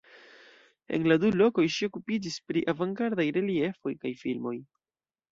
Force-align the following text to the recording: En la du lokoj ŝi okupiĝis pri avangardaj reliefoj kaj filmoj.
En 0.97 1.03
la 1.09 1.17
du 1.23 1.27
lokoj 1.41 1.65
ŝi 1.75 1.89
okupiĝis 1.89 2.37
pri 2.51 2.63
avangardaj 2.73 3.25
reliefoj 3.35 3.93
kaj 4.05 4.13
filmoj. 4.23 4.55